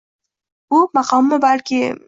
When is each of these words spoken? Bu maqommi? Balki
Bu 0.71 0.81
maqommi? 0.99 1.41
Balki 1.47 1.83